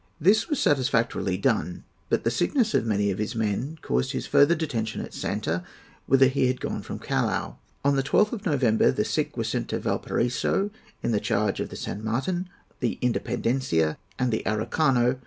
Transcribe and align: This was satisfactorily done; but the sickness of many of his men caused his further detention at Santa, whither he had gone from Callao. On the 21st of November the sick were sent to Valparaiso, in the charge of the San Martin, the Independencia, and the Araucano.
This 0.19 0.49
was 0.49 0.59
satisfactorily 0.59 1.37
done; 1.37 1.83
but 2.09 2.23
the 2.23 2.31
sickness 2.31 2.73
of 2.73 2.87
many 2.87 3.11
of 3.11 3.19
his 3.19 3.35
men 3.35 3.77
caused 3.83 4.13
his 4.13 4.25
further 4.25 4.55
detention 4.55 4.99
at 5.01 5.13
Santa, 5.13 5.63
whither 6.07 6.25
he 6.25 6.47
had 6.47 6.59
gone 6.59 6.81
from 6.81 6.97
Callao. 6.97 7.59
On 7.85 7.95
the 7.95 8.01
21st 8.01 8.31
of 8.33 8.45
November 8.47 8.91
the 8.91 9.05
sick 9.05 9.37
were 9.37 9.43
sent 9.43 9.67
to 9.69 9.77
Valparaiso, 9.79 10.71
in 11.03 11.11
the 11.11 11.19
charge 11.19 11.59
of 11.59 11.69
the 11.69 11.75
San 11.75 12.03
Martin, 12.03 12.49
the 12.79 12.97
Independencia, 13.03 13.97
and 14.17 14.31
the 14.31 14.41
Araucano. 14.43 15.19